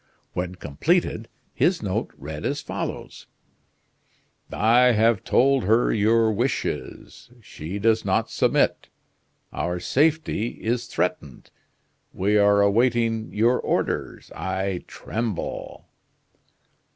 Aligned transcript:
When 0.33 0.55
completed, 0.55 1.27
his 1.53 1.83
note 1.83 2.11
read 2.17 2.43
as 2.43 2.59
follows: 2.59 3.27
"I 4.51 4.93
have 4.93 5.23
told 5.23 5.65
her 5.65 5.93
your 5.93 6.31
wishes; 6.31 7.29
she 7.39 7.77
does 7.77 8.03
not 8.03 8.31
submit. 8.31 8.89
Our 9.53 9.79
safety 9.79 10.57
is 10.59 10.87
threatened. 10.87 11.51
We 12.13 12.35
are 12.35 12.63
awaiting 12.63 13.31
your 13.31 13.59
orders. 13.61 14.31
I 14.31 14.85
tremble." 14.87 15.85